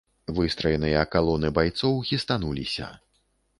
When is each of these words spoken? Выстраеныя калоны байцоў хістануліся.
Выстраеныя 0.37 1.03
калоны 1.17 1.53
байцоў 1.59 2.01
хістануліся. 2.09 2.91